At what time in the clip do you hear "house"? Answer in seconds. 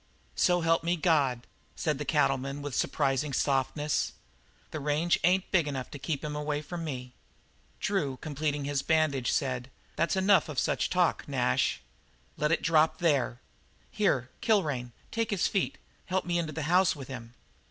16.63-16.95